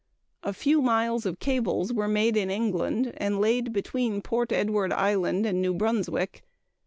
[0.41, 5.45] A few miles of cables were made in England, and laid between Prince Edward Island
[5.45, 6.41] and New Brunswick.